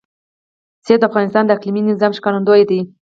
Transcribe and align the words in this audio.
منی 0.85 0.97
د 0.99 1.03
افغانستان 1.09 1.43
د 1.45 1.51
اقلیمي 1.57 1.81
نظام 1.89 2.11
ښکارندوی 2.17 2.61
ده. 2.69 2.79